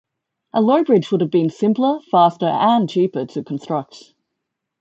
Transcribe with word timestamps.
A 0.51 0.61
low 0.63 0.83
bridge 0.83 1.11
would 1.11 1.21
have 1.21 1.29
been 1.29 1.51
simpler, 1.51 1.99
faster, 2.09 2.47
and 2.47 2.89
cheaper 2.89 3.23
to 3.27 3.43
construct. 3.43 4.15